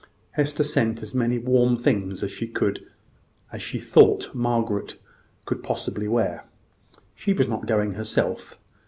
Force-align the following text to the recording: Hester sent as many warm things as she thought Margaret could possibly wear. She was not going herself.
Hester 0.31 0.63
sent 0.63 1.03
as 1.03 1.13
many 1.13 1.37
warm 1.37 1.77
things 1.77 2.23
as 2.23 2.31
she 2.31 3.79
thought 3.79 4.33
Margaret 4.33 4.97
could 5.45 5.61
possibly 5.61 6.07
wear. 6.07 6.45
She 7.13 7.33
was 7.33 7.47
not 7.47 7.67
going 7.67 7.93
herself. 7.93 8.57